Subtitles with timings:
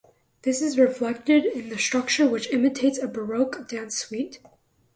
[0.41, 4.39] This is reflected in the structure which imitates a Baroque dance suite.